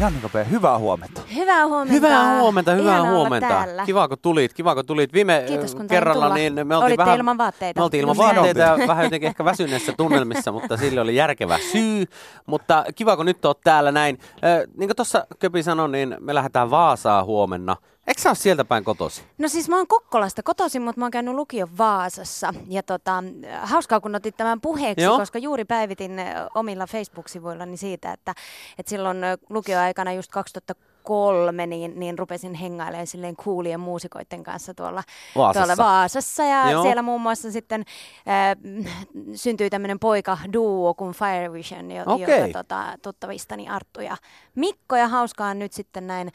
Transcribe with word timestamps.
Janne 0.00 0.20
Kopea, 0.20 0.44
hyvää 0.44 0.78
huomenta. 0.78 1.20
Hyvää 1.34 1.66
huomenta. 1.66 1.92
Hyvää 1.92 2.40
huomenta, 2.40 2.72
hyvää 2.72 2.92
Ihanaa 2.94 3.10
olla 3.10 3.18
huomenta. 3.18 3.48
täällä. 3.48 3.84
Kiva 3.84 4.08
kun 4.08 4.18
tulit, 4.22 4.54
kiva 4.54 4.74
kun 4.74 4.86
tulit. 4.86 5.12
Viime 5.12 5.44
Kiitos, 5.46 5.74
kun 5.74 5.86
kerralla 5.88 6.24
tulla. 6.24 6.34
niin 6.34 6.52
me 6.54 6.60
oltiin 6.60 6.82
Olitte 6.86 6.96
vähän, 7.04 7.16
ilman 7.18 7.38
vaatteita. 7.38 7.80
Me 7.80 7.84
oltiin 7.84 8.00
ilman 8.00 8.16
vaatteita 8.16 8.60
ja 8.60 8.78
vähän 8.88 9.04
jotenkin 9.04 9.26
ehkä 9.26 9.44
väsyneessä 9.44 9.92
tunnelmissa, 9.96 10.52
mutta 10.52 10.76
sille 10.76 11.00
oli 11.00 11.16
järkevä 11.16 11.58
syy. 11.72 12.04
Mutta 12.46 12.84
kiva 12.94 13.16
kun 13.16 13.26
nyt 13.26 13.44
oot 13.44 13.60
täällä 13.60 13.92
näin. 13.92 14.18
Ö, 14.44 14.66
niin 14.76 14.88
kuin 14.88 14.96
tuossa 14.96 15.26
Köpi 15.38 15.62
sanoi, 15.62 15.88
niin 15.88 16.16
me 16.20 16.34
lähdetään 16.34 16.70
Vaasaan 16.70 17.24
huomenna. 17.24 17.76
Eikö 18.10 18.20
sä 18.22 18.30
ole 18.30 18.36
sieltä 18.36 18.64
päin 18.64 18.84
kotosi? 18.84 19.22
No 19.38 19.48
siis 19.48 19.68
mä 19.68 19.76
oon 19.76 19.86
Kokkolasta 19.86 20.42
kotoisin, 20.42 20.82
mutta 20.82 20.98
mä 20.98 21.04
oon 21.04 21.10
käynyt 21.10 21.34
lukion 21.34 21.78
Vaasassa. 21.78 22.54
Ja 22.68 22.82
tota, 22.82 23.24
hauskaa 23.62 24.00
kun 24.00 24.14
otit 24.14 24.36
tämän 24.36 24.60
puheeksi, 24.60 25.04
Joo. 25.04 25.18
koska 25.18 25.38
juuri 25.38 25.64
päivitin 25.64 26.12
omilla 26.54 26.86
Facebook-sivuillani 26.86 27.76
siitä, 27.76 28.12
että, 28.12 28.34
että 28.78 28.90
silloin 28.90 29.18
lukioaikana 29.50 30.12
just 30.12 30.30
2003, 31.04 31.66
niin, 31.66 32.00
niin 32.00 32.18
rupesin 32.18 32.54
hengailemaan 32.54 33.06
silleen 33.06 33.36
kuulien 33.36 33.80
muusikoiden 33.80 34.42
kanssa 34.42 34.74
tuolla 34.74 35.02
Vaasassa. 35.36 35.66
tuolla 35.66 35.90
Vaasassa. 35.90 36.42
Ja 36.42 36.70
Joo. 36.70 36.82
siellä 36.82 37.02
muun 37.02 37.20
muassa 37.20 37.52
sitten 37.52 37.84
äh, 38.28 38.56
syntyi 39.34 39.70
tämmöinen 39.70 39.98
poika 39.98 40.38
duo 40.52 40.94
kuin 40.94 41.12
Fire 41.12 41.52
Vision, 41.52 41.90
jo, 41.90 42.02
Okei. 42.06 42.40
joka 42.40 42.58
tota, 42.58 42.98
tuttavistani 43.02 43.68
Arttu 43.68 44.00
ja 44.00 44.16
Mikko. 44.54 44.96
Ja 44.96 45.08
hauskaa 45.08 45.54
nyt 45.54 45.72
sitten 45.72 46.06
näin 46.06 46.30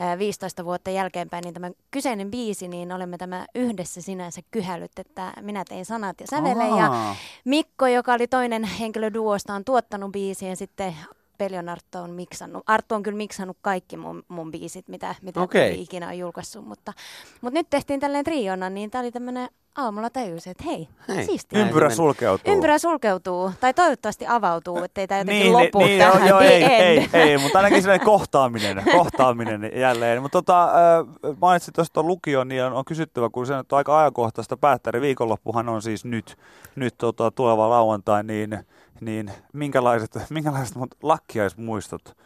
äh, 0.00 0.18
15 0.18 0.64
vuotta 0.64 0.90
jälkeenpäin, 0.90 1.42
niin 1.44 1.54
tämä 1.54 1.70
kyseinen 1.90 2.30
biisi, 2.30 2.68
niin 2.68 2.92
olemme 2.92 3.18
tämä 3.18 3.46
yhdessä 3.54 4.02
sinänsä 4.02 4.40
kyhälyt, 4.50 4.98
että 4.98 5.32
minä 5.40 5.64
tein 5.68 5.84
sanat 5.84 6.20
ja 6.20 6.26
sävelen. 6.30 6.76
Ja. 6.76 7.14
Mikko, 7.44 7.86
joka 7.86 8.12
oli 8.12 8.26
toinen 8.26 8.64
henkilö 8.64 9.10
duosta, 9.14 9.54
on 9.54 9.64
tuottanut 9.64 10.12
biisin 10.12 10.48
ja 10.48 10.56
sitten 10.56 10.94
Pelion 11.40 11.68
Arttu 11.68 11.98
on 11.98 12.10
miksannut. 12.10 12.62
Arttu 12.66 12.94
on 12.94 13.02
kyllä 13.02 13.16
miksannut 13.16 13.56
kaikki 13.60 13.96
mun, 13.96 14.22
mun 14.28 14.50
biisit, 14.50 14.88
mitä, 14.88 15.14
mitä 15.22 15.40
okay. 15.40 15.70
ikinä 15.70 16.08
on 16.08 16.18
julkaissut. 16.18 16.64
Mutta, 16.64 16.92
mutta 17.40 17.58
nyt 17.58 17.66
tehtiin 17.70 18.00
tälleen 18.00 18.24
triona, 18.24 18.70
niin 18.70 18.90
tää 18.90 19.00
oli 19.00 19.12
tämmönen 19.12 19.48
aamulla 19.76 20.10
tajusin, 20.10 20.50
että 20.50 20.64
hei, 20.64 20.88
Hei. 21.08 21.26
siistiä. 21.26 21.60
Ympyrä 21.60 21.86
meni. 21.86 21.96
sulkeutuu. 21.96 22.52
Ympyrä 22.52 22.78
sulkeutuu, 22.78 23.52
tai 23.60 23.74
toivottavasti 23.74 24.26
avautuu, 24.26 24.84
ettei 24.84 25.08
tämä 25.08 25.20
jotenkin 25.20 25.42
niin, 25.42 25.52
lopu 25.52 25.78
niin, 25.78 25.98
tähän. 25.98 26.28
joo, 26.28 26.40
ei, 26.40 26.64
ei, 26.64 27.08
ei, 27.12 27.38
mutta 27.38 27.58
ainakin 27.58 27.82
sellainen 27.82 28.06
kohtaaminen, 28.06 28.82
kohtaaminen 28.98 29.70
jälleen. 29.74 30.22
Mutta 30.22 30.42
tota, 30.42 30.64
äh, 30.64 31.36
mainitsit 31.40 31.74
tuosta 31.74 32.02
lukion, 32.02 32.48
niin 32.48 32.64
on, 32.64 32.72
on 32.72 32.84
kysyttävä, 32.84 33.28
kun 33.32 33.46
se 33.46 33.54
on 33.54 33.64
aika 33.72 34.00
ajankohtaista 34.00 34.56
päättää, 34.56 34.90
eli 34.94 35.00
viikonloppuhan 35.00 35.68
on 35.68 35.82
siis 35.82 36.04
nyt, 36.04 36.38
nyt 36.76 36.94
tota, 36.98 37.30
tuleva 37.30 37.70
lauantai, 37.70 38.24
niin, 38.24 38.58
niin 39.00 39.30
minkälaiset, 39.52 40.18
minkälaiset 40.30 40.76
mut 40.76 40.94
lakkiaismuistot 41.02 42.16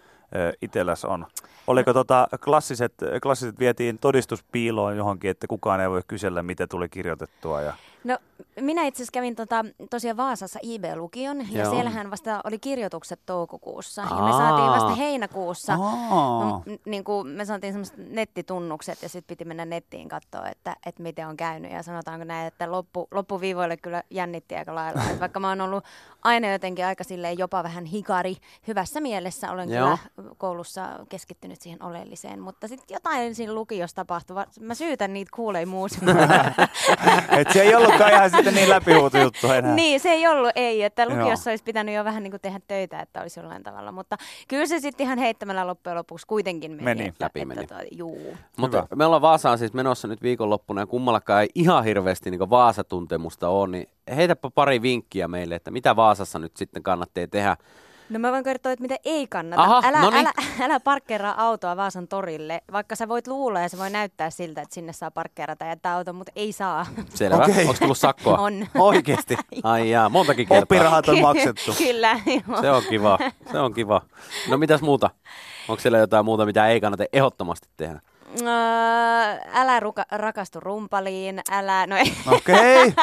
itselläs 0.63 1.05
on? 1.05 1.27
Oliko 1.67 1.93
tota, 1.93 2.29
klassiset, 2.45 2.95
klassiset 3.23 3.59
vietiin 3.59 3.99
todistuspiiloon 3.99 4.97
johonkin, 4.97 5.31
että 5.31 5.47
kukaan 5.47 5.81
ei 5.81 5.91
voi 5.91 6.03
kysellä, 6.07 6.43
mitä 6.43 6.67
tuli 6.67 6.89
kirjoitettua? 6.89 7.63
Ja... 7.63 7.73
No, 8.05 8.19
minä 8.61 8.83
itse 8.87 8.97
asiassa 8.99 9.13
kävin 9.13 9.37
tota, 9.37 9.65
tosiaan 9.91 10.17
Vaasassa 10.17 10.59
IB-lukion, 10.63 11.53
ja 11.53 11.63
Joo. 11.63 11.71
siellähän 11.73 12.11
vasta 12.11 12.41
oli 12.45 12.59
kirjoitukset 12.59 13.21
toukokuussa, 13.27 14.03
ja 14.03 14.09
me 14.17 14.31
Aa. 14.31 14.39
saatiin 14.39 14.71
vasta 14.71 14.95
heinäkuussa. 14.95 15.73
Aa. 15.81 16.41
No, 16.45 16.63
niin 16.87 17.05
kuin 17.05 17.29
me 17.29 17.45
saatiin 17.45 17.73
semmoiset 17.73 17.97
nettitunnukset 18.11 19.03
ja 19.03 19.09
sitten 19.09 19.37
piti 19.37 19.45
mennä 19.45 19.65
nettiin 19.65 20.09
katsoa, 20.09 20.49
että, 20.49 20.77
että 20.87 21.03
miten 21.03 21.29
on 21.29 21.37
käynyt. 21.37 21.73
Ja 21.73 21.83
sanotaanko 21.83 22.25
näin, 22.25 22.47
että 22.47 22.71
loppu, 22.73 23.09
loppuviivoille 23.11 23.77
kyllä 23.77 24.03
jännitti 24.11 24.57
aika 24.57 24.75
lailla. 24.75 25.03
Et 25.11 25.21
vaikka 25.21 25.41
mä 25.41 25.49
oon 25.49 25.61
ollut 25.61 25.85
aina 26.23 26.53
jotenkin 26.53 26.87
aika 26.87 27.05
silleen 27.05 27.39
jopa 27.39 27.63
vähän 27.63 27.85
hikari 27.85 28.37
hyvässä 28.69 29.01
mielessä, 29.01 29.51
olen 29.53 29.71
Joo. 29.73 29.99
kyllä 30.17 30.31
koulussa 30.39 30.89
keskittynyt 31.09 31.61
siihen 31.61 31.83
oleelliseen. 31.83 32.41
Mutta 32.41 32.69
sitten 32.69 32.95
jotain 32.95 33.35
siinä 33.35 33.53
lukiossa 33.53 33.97
tapahtui. 33.97 34.35
Va- 34.37 34.47
Mä 34.61 34.75
syytän 34.75 35.13
niitä 35.13 35.31
kuulei 35.35 35.67
muusikoita. 35.67 36.45
Et 37.39 37.51
se 37.53 37.63
ei 37.63 37.75
ollutkaan 37.95 38.13
ihan 38.13 38.31
sitten 38.31 38.55
niin 38.55 38.69
läpihuuto 38.69 39.19
juttu 39.19 39.53
enää. 39.53 39.75
Niin, 39.75 40.01
se 40.01 40.09
ei 40.09 40.27
ollut 40.27 40.51
ei, 40.55 40.83
että 40.83 41.03
Joo. 41.03 41.17
lukiossa 41.17 41.51
olisi 41.51 41.65
pitänyt 41.65 41.95
jo 41.95 42.05
vähän 42.05 42.23
niin 42.23 42.31
kuin 42.31 42.41
tehdä 42.41 42.61
töitä, 42.67 43.01
että 43.01 43.21
olisi 43.21 43.41
jollain 43.41 43.63
tavalla, 43.63 43.93
mutta 43.93 44.17
kyllä 44.49 44.67
se 44.67 44.81
sitten 44.81 45.05
ihan 45.05 45.19
heittämällä 45.19 45.67
loppujen 45.67 45.97
lopuksi 45.97 46.27
kuitenkin 46.27 46.71
meni. 46.71 46.85
Meni. 46.85 47.09
että, 47.09 47.25
Läpi 47.25 47.41
että, 47.41 47.55
meni. 47.55 47.67
Tota, 47.67 47.81
juu. 47.91 48.37
Mutta 48.57 48.77
Hyvä. 48.77 48.97
me 48.97 49.05
ollaan 49.05 49.23
Vaasaan 49.23 49.59
siis 49.59 49.73
menossa 49.73 50.09
nyt 50.09 50.23
viikonloppuna 50.23 50.81
ja 50.81 50.87
kummallakaan 50.87 51.43
ei 51.43 51.49
ihan 51.55 51.85
hirveästi 51.85 52.31
niin 52.31 52.51
Vaasa-tuntemusta 52.51 53.49
ole, 53.49 53.69
niin 53.69 53.89
heitäpä 54.17 54.51
pari 54.51 54.83
vinkkiä 54.83 55.29
meille, 55.29 55.55
että 55.55 55.71
mitä 55.71 55.97
Vaasassa 55.97 56.39
nyt 56.39 56.57
sitten 56.57 56.83
kannattaa 56.83 57.27
tehdä. 57.31 57.57
No 58.09 58.19
mä 58.19 58.33
voin 58.33 58.45
kertoa, 58.45 58.73
että 58.73 58.83
mitä 58.83 58.97
ei 59.05 59.27
kannata. 59.27 59.63
Aha, 59.63 59.83
älä, 59.85 60.01
no 60.01 60.11
niin. 60.11 60.21
älä, 60.21 60.33
älä 60.61 60.81
parkkeeraa 60.81 61.43
autoa 61.43 61.77
Vaasan 61.77 62.09
torille, 62.09 62.63
vaikka 62.73 62.97
sä 62.97 63.09
voit 63.09 63.27
luulla 63.27 63.61
ja 63.61 63.69
se 63.69 63.79
voi 63.79 63.91
näyttää 63.91 64.31
siltä, 64.31 64.63
että 64.63 64.75
sinne 64.75 64.93
saa 64.93 65.11
parkkeerata 65.11 65.65
ja 65.65 65.71
jättää 65.71 65.97
auton, 65.97 66.17
mutta 66.17 66.33
ei 66.37 66.53
saa. 66.53 66.87
Selvä. 67.15 67.45
Okei. 67.45 67.63
Onko 67.63 67.75
tullut 67.81 67.99
sakkoa? 67.99 68.39
On. 68.39 68.67
Oikeesti? 68.75 69.37
Ai 69.63 69.91
jaa, 69.91 70.09
montakin 70.09 70.47
kertaa. 70.49 70.63
Oppirahat 70.63 71.09
on 71.09 71.21
maksettu. 71.21 71.75
Kyllä, 71.79 72.21
joo. 72.27 72.61
Se 72.61 72.71
on 72.71 72.83
kiva, 72.89 73.19
se 73.53 73.59
on 73.59 73.75
kiva. 73.75 74.03
No 74.49 74.59
mitäs 74.59 74.83
muuta? 74.83 75.11
Onko 75.69 75.81
siellä 75.81 75.99
jotain 75.99 76.25
muuta, 76.25 76.47
mitä 76.47 76.69
ei 76.69 76.81
kannata 76.81 77.05
ehdottomasti 77.13 77.69
tehdä? 77.77 78.01
Öö, 78.43 79.37
älä 79.55 79.81
ruka, 79.81 80.05
rakastu 80.13 80.61
rumpaliin, 80.61 81.41
älä, 81.51 81.87
no 81.87 81.97
ei. 81.97 82.15
Okei. 82.27 82.95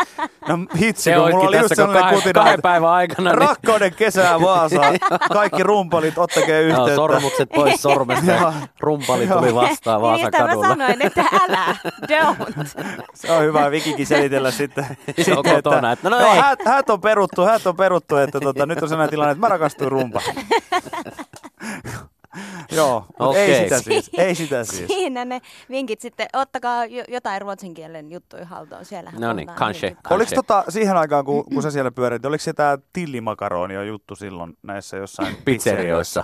No 0.47 0.57
hitsi, 0.79 1.03
Se 1.03 1.13
kun 1.13 1.29
mulla 1.31 1.47
oli 1.47 1.57
just 1.57 1.75
sellainen 1.75 2.01
kahden, 2.03 2.19
kutina, 2.19 2.33
kahden 2.33 2.53
että 2.53 2.61
päivän 2.61 2.89
aikana. 2.89 3.29
Niin, 3.31 3.37
rakkauden 3.37 3.93
kesää 3.95 4.41
Vaasa. 4.41 4.81
Kaikki 5.33 5.63
rumpalit, 5.63 6.17
ottakee 6.17 6.61
joo, 6.61 6.69
yhteyttä. 6.69 6.95
sormukset 6.95 7.49
pois 7.49 7.81
sormesta 7.81 8.31
ja 8.31 8.53
rumpali 8.79 9.27
tuli 9.27 9.55
vastaan 9.55 10.01
Vaasan 10.01 10.21
Niistä 10.21 10.41
mä 10.41 10.47
kadulla. 10.47 10.67
sanoin, 10.67 11.01
että 11.01 11.23
älä, 11.41 11.75
don't. 12.07 12.67
Se 13.13 13.31
on 13.31 13.43
hyvä 13.43 13.71
Vikikin 13.71 14.07
selitellä 14.07 14.51
sitten. 14.51 14.85
sitten 15.15 15.35
kotona, 15.55 15.91
että 15.91 16.09
no 16.09 16.19
joo, 16.19 16.33
ei. 16.33 16.39
häät, 16.39 16.59
häät, 16.65 16.89
on 16.89 17.01
peruttu, 17.01 17.45
häät 17.45 17.67
on 17.67 17.75
peruttu, 17.75 18.17
että 18.17 18.39
tota, 18.39 18.65
nyt 18.65 18.83
on 18.83 18.89
sellainen 18.89 19.09
tilanne, 19.11 19.31
että 19.31 19.39
mä 19.41 19.49
rakastuin 19.49 19.91
rumpa. 19.91 20.21
Joo, 22.81 23.05
mutta 23.19 23.39
ei 23.39 23.63
sitä 23.63 23.81
siis. 23.81 24.09
Ei 24.17 24.35
sitä 24.35 24.63
siis. 24.63 24.87
Siinä 24.87 25.25
ne 25.25 25.41
vinkit 25.69 26.01
sitten, 26.01 26.27
ottakaa 26.33 26.85
jo, 26.85 27.03
jotain 27.07 27.41
ruotsin 27.41 27.73
kielen 27.73 28.11
juttuja 28.11 28.45
haltuun. 28.45 28.85
Siellähän 28.85 29.21
No 29.21 29.33
niin, 29.33 29.47
kanske. 29.47 29.95
Oliko 30.09 30.31
tota, 30.35 30.63
siihen 30.69 30.97
aikaan, 30.97 31.25
kun, 31.25 31.45
kun 31.53 31.63
sä 31.63 31.71
siellä 31.71 31.91
pyörit, 31.91 32.25
oliko 32.25 32.41
se 32.41 32.53
tämä 32.53 32.77
tillimakaroni 32.93 33.73
jo 33.73 33.83
juttu 33.83 34.15
silloin 34.15 34.57
näissä 34.63 34.97
jossain 34.97 35.37
Pizzerioissa. 35.45 36.23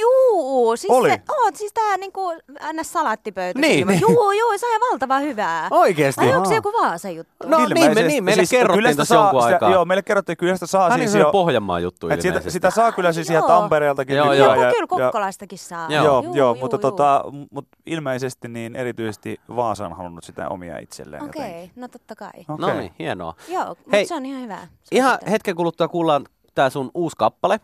Juu, 0.00 0.76
siis, 0.76 0.90
Oli. 0.90 1.08
se, 1.10 1.22
oot, 1.44 1.56
siis 1.56 1.72
tää 1.72 1.96
niinku 1.96 2.20
aina 2.60 2.82
salaattipöytä. 2.82 3.60
Niin, 3.60 3.86
niin. 3.88 4.00
Juu, 4.00 4.30
juu, 4.32 4.52
se 4.58 4.66
on 4.74 4.80
valtavan 4.90 5.22
hyvää. 5.22 5.68
Oikeesti? 5.70 6.20
Vai 6.20 6.34
onko 6.36 6.48
se 6.48 6.54
joku 6.54 6.72
Vaasa 6.72 7.10
juttu? 7.10 7.48
No, 7.48 7.56
niin, 7.58 7.68
me- 7.68 7.80
Ilmeisesti. 7.80 8.08
niin, 8.08 8.24
meille 8.24 8.42
kyllä 8.50 8.60
kerrottiin 8.60 8.88
sitä 8.92 8.96
tässä 9.00 9.14
saa- 9.14 9.24
jonkun 9.24 9.42
sitä, 9.42 9.54
aikaa. 9.54 9.70
Joo, 9.70 9.84
meille 9.84 10.02
kerrottiin, 10.02 10.32
että 10.32 10.40
kyllä 10.40 10.54
sitä 10.56 10.66
saa 10.66 10.96
niin 10.96 11.08
siis 11.08 11.22
jo. 11.24 11.32
Pohjanmaan 11.32 11.82
juttu 11.82 12.08
Et 12.08 12.20
sitä, 12.20 12.28
ilmeisesti. 12.28 12.50
sitä 12.50 12.70
saa 12.70 12.92
kyllä 12.92 13.12
siis 13.12 13.30
ihan 13.30 13.40
Joo. 13.40 13.48
Tampereeltakin 13.48 14.16
Joo. 14.16 14.32
Joo, 14.32 14.48
ja- 14.48 14.54
kyllä 14.54 14.68
ja- 14.80 14.86
Kokkolaistakin 14.86 15.58
saa. 15.58 15.86
Joo. 15.92 16.04
Joo, 16.04 16.22
joo, 16.22 16.32
juu, 16.54 16.60
mutta 16.60 16.74
juu. 16.76 16.80
tota, 16.80 17.24
mut 17.50 17.66
ilmeisesti 17.86 18.48
niin 18.48 18.76
erityisesti 18.76 19.40
Vaasa 19.56 19.86
on 19.86 19.96
halunnut 19.96 20.24
sitä 20.24 20.48
omia 20.48 20.78
itselleen 20.78 21.24
Okei, 21.24 21.42
jotenkin. 21.42 21.72
no 21.76 21.88
totta 21.88 22.14
kai. 22.16 22.30
Okei. 22.48 22.56
No 22.58 22.74
niin, 22.80 22.92
hienoa. 22.98 23.34
Joo, 23.48 23.64
mutta 23.68 23.82
Hei, 23.92 24.06
se 24.06 24.14
on 24.14 24.26
ihan 24.26 24.42
hyvä. 24.42 24.58
Ihan 24.92 25.18
hetken 25.30 25.56
kuluttua 25.56 25.88
kuullaan 25.88 26.24
tää 26.54 26.70
sun 26.70 26.90
uusi 26.94 27.16
kappale. 27.18 27.60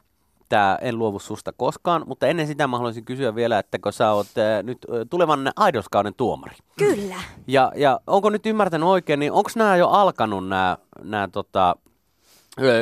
Tää 0.51 0.77
En 0.81 0.99
luovu 0.99 1.19
susta 1.19 1.53
koskaan, 1.53 2.03
mutta 2.07 2.27
ennen 2.27 2.47
sitä 2.47 2.67
mä 2.67 2.77
haluaisin 2.77 3.05
kysyä 3.05 3.35
vielä, 3.35 3.59
että 3.59 3.79
kun 3.79 3.93
sä 3.93 4.13
oot 4.13 4.27
äh, 4.39 4.63
nyt 4.63 4.79
äh, 4.91 5.01
tulevan 5.11 5.53
aidoskauden 5.57 6.15
tuomari. 6.15 6.57
Kyllä. 6.79 7.17
Ja, 7.47 7.73
ja 7.77 8.01
onko 8.07 8.31
nyt 8.31 8.47
ymmärtänyt 8.47 8.89
oikein, 8.89 9.21
niin 9.21 9.33
onko 9.33 9.51
nämä 9.55 9.77
jo 9.77 9.89
alkanut 9.89 10.49
nämä, 10.49 11.29
tota, 11.33 11.77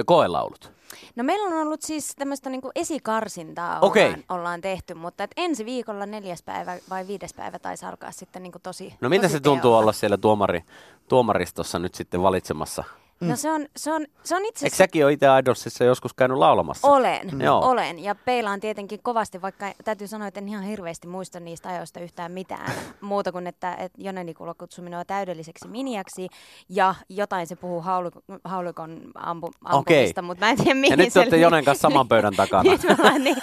koelaulut? 0.07 0.73
No 1.17 1.25
meillä 1.25 1.47
on 1.47 1.67
ollut 1.67 1.83
siis 1.83 2.15
tämmöistä 2.17 2.51
niinku 2.51 2.71
esikarsintaa 2.75 3.81
Okei. 3.81 4.05
ollaan, 4.07 4.25
ollaan 4.29 4.61
tehty, 4.61 4.95
mutta 4.95 5.25
et 5.25 5.31
ensi 5.37 5.65
viikolla 5.65 6.07
neljäs 6.07 6.43
päivä 6.43 6.77
vai 6.91 7.07
viides 7.07 7.35
päivä 7.35 7.59
taisi 7.59 7.87
alkaa 7.87 8.13
sitten 8.13 8.43
niinku 8.43 8.59
tosi 8.63 8.95
No 9.01 9.09
miltä 9.09 9.23
tosi 9.27 9.33
se 9.33 9.41
tuntuu 9.41 9.61
teolla. 9.63 9.79
olla 9.79 9.93
siellä 9.93 10.17
tuomari, 10.17 10.65
tuomaristossa 11.09 11.79
nyt 11.79 11.95
sitten 11.95 12.23
valitsemassa? 12.23 12.85
No 13.21 13.37
se 13.37 13.51
on, 13.51 13.67
se 13.77 13.93
on, 13.93 14.07
se 14.25 14.37
on 14.37 14.45
itse 14.45 14.67
Eikö 14.67 14.77
säkin 14.77 15.05
ole 15.05 15.13
itse 15.13 15.27
Idolsissa 15.41 15.85
joskus 15.85 16.15
käynyt 16.15 16.39
laulamassa? 16.39 16.89
Olen, 16.89 17.41
Joo. 17.41 17.61
olen. 17.61 17.99
Ja 18.05 18.15
peilaan 18.15 18.61
tietenkin 18.61 19.01
kovasti, 19.03 19.43
vaikka 19.43 19.73
täytyy 19.85 20.07
sanoa, 20.07 20.29
että 20.29 20.41
en 20.41 20.49
ihan 20.49 20.63
hirveästi 20.65 21.07
muista 21.09 21.41
niistä 21.41 21.69
ajoista 21.69 22.01
yhtään 22.01 22.33
mitään. 22.33 22.73
Muuta 23.01 23.33
kuin, 23.33 23.47
että, 23.47 23.75
että 23.75 24.03
Jone 24.03 24.25
Nikula 24.25 24.55
kutsui 24.55 24.85
minua 24.85 25.05
täydelliseksi 25.05 25.69
miniaksi 25.69 26.29
ja 26.69 26.95
jotain 27.09 27.47
se 27.47 27.57
puhuu 27.57 27.81
haulikon, 27.81 28.23
haulikon 28.45 29.01
ampu, 29.15 29.51
ampumista, 29.65 30.23
mutta 30.23 30.45
mä 30.45 30.51
en 30.51 30.57
tiedä 30.57 30.75
mihin 30.75 30.91
Ja 30.93 30.97
nyt 30.97 31.07
se 31.07 31.13
te 31.13 31.19
olette 31.21 31.37
li- 31.37 31.43
Jonen 31.43 31.65
kanssa 31.65 31.83
saman 31.83 32.09
pöydän 32.09 32.35
takana. 32.43 32.71
Nyt 32.71 32.83
me 32.83 32.97
ollaan 32.99 33.25
niin, 33.25 33.37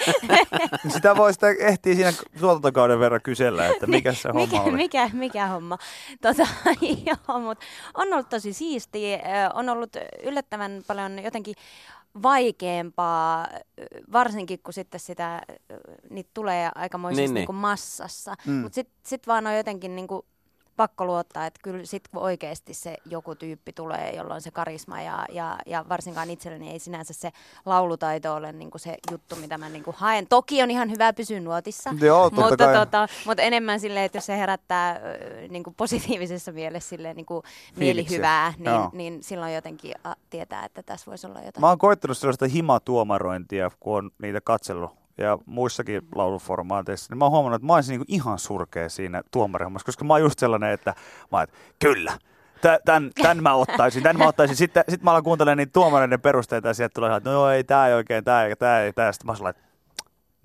Sitä 0.93 1.15
voi 1.15 1.33
sitä 1.33 1.47
ehtiä 1.59 1.95
siinä 1.95 2.13
tuotantokauden 2.39 2.99
verran 2.99 3.21
kysellä, 3.21 3.67
että 3.67 3.87
mikä 3.87 4.13
se 4.13 4.29
homma 4.29 4.45
mikä, 4.45 4.61
oli. 4.61 4.71
mikä, 4.71 5.09
mikä 5.13 5.47
homma. 5.47 5.77
Tota, 6.21 6.47
joo, 7.05 7.39
mut 7.39 7.57
on 7.93 8.13
ollut 8.13 8.29
tosi 8.29 8.53
siistiä. 8.53 9.15
ö, 9.17 9.53
On 9.69 9.77
ollut 9.77 9.95
yllättävän 10.23 10.83
paljon 10.87 11.23
jotenkin 11.23 11.55
vaikeampaa, 12.23 13.47
varsinkin 14.11 14.59
kun 14.63 14.73
sitten 14.73 14.99
sitä, 14.99 15.41
niitä 16.09 16.29
tulee 16.33 16.69
aikamoisesti 16.75 17.21
Niin, 17.21 17.33
niin, 17.33 17.45
niin. 17.47 17.55
massassa. 17.55 18.35
Mm. 18.45 18.53
Mutta 18.53 18.75
sitten 18.75 18.95
sit 19.03 19.27
vaan 19.27 19.47
on 19.47 19.57
jotenkin 19.57 19.95
niin 19.95 20.07
kuin 20.07 20.25
pakko 20.77 21.05
luottaa, 21.05 21.45
että 21.45 21.59
kyllä 21.63 21.85
sitten 21.85 22.11
kun 22.11 22.21
oikeasti 22.21 22.73
se 22.73 22.97
joku 23.05 23.35
tyyppi 23.35 23.73
tulee, 23.73 24.15
jolla 24.15 24.33
on 24.33 24.41
se 24.41 24.51
karisma 24.51 25.01
ja, 25.01 25.25
ja, 25.31 25.57
ja 25.65 25.85
varsinkaan 25.89 26.29
itselleni 26.29 26.71
ei 26.71 26.79
sinänsä 26.79 27.13
se 27.13 27.31
laulutaito 27.65 28.33
ole 28.33 28.51
niin 28.51 28.71
kuin 28.71 28.81
se 28.81 28.97
juttu, 29.11 29.35
mitä 29.35 29.57
mä 29.57 29.69
niin 29.69 29.83
kuin 29.83 29.95
haen. 29.99 30.27
Toki 30.27 30.63
on 30.63 30.71
ihan 30.71 30.91
hyvä 30.91 31.13
pysyä 31.13 31.39
nuotissa, 31.39 31.93
Joo, 32.01 32.29
mutta, 32.29 32.57
kai. 32.57 32.75
tota, 32.75 33.07
mutta 33.25 33.43
enemmän 33.43 33.79
silleen, 33.79 34.05
että 34.05 34.17
jos 34.17 34.25
se 34.25 34.37
herättää 34.37 34.99
niin 35.49 35.63
kuin 35.63 35.73
positiivisessa 35.77 36.51
mielessä 36.51 36.89
silleen, 36.89 37.15
niin 37.15 37.25
kuin 37.25 37.43
mielihyvää, 37.75 38.53
Joo. 38.59 38.79
niin, 38.79 38.97
niin 38.97 39.23
silloin 39.23 39.55
jotenkin 39.55 39.93
a, 40.03 40.13
tietää, 40.29 40.65
että 40.65 40.83
tässä 40.83 41.11
voisi 41.11 41.27
olla 41.27 41.39
jotain. 41.41 41.61
Mä 41.61 41.69
oon 41.69 41.77
koittanut 41.77 42.17
sellaista 42.17 42.47
himatuomarointia, 42.47 43.71
kun 43.79 43.97
on 43.97 44.11
niitä 44.21 44.41
katsellut 44.41 45.04
ja 45.17 45.37
muissakin 45.45 46.01
lauluformaateissa, 46.15 47.13
niin 47.13 47.17
mä 47.17 47.25
oon 47.25 47.31
huomannut, 47.31 47.55
että 47.55 47.65
mä 47.65 47.73
olisin 47.73 47.91
niinku 47.93 48.05
ihan 48.07 48.39
surkea 48.39 48.89
siinä 48.89 49.21
tuomarihommassa, 49.31 49.85
koska 49.85 50.05
mä 50.05 50.13
oon 50.13 50.21
just 50.21 50.39
sellainen, 50.39 50.71
että 50.71 50.93
mä 51.31 51.37
oon, 51.37 51.47
kyllä, 51.79 52.17
tä- 52.61 52.79
tän, 52.85 53.11
tän 53.21 53.43
mä 53.43 53.53
ottaisin, 53.53 54.03
tän 54.03 54.17
mä 54.17 54.27
ottaisin. 54.27 54.55
Sitten 54.55 54.83
sit 54.89 55.03
mä 55.03 55.11
alan 55.11 55.23
kuuntelemaan 55.23 55.57
niitä 55.57 55.73
tuomareiden 55.73 56.21
perusteita 56.21 56.67
ja 56.67 56.73
sieltä 56.73 56.93
tulee, 56.93 57.17
että 57.17 57.29
no 57.29 57.33
joo, 57.33 57.49
ei 57.49 57.63
tää 57.63 57.87
ei 57.87 57.93
oikein, 57.93 58.23
tää 58.23 58.45
ei, 58.45 58.55
tää 58.55 58.81
ei, 58.83 58.93
tää. 58.93 59.11
Sitten 59.11 59.27
mä 59.27 59.35
sellainen, 59.35 59.59
että 59.59 59.64